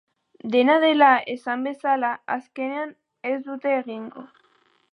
[0.53, 2.95] Dena dela, esan bezala, azkenean
[3.33, 4.25] ez dute egingo.